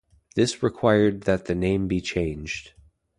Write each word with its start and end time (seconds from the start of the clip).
This 0.35 0.63
required 0.63 1.21
that 1.25 1.45
the 1.45 1.53
name 1.53 1.87
be 1.87 2.01
changed. 2.01 2.73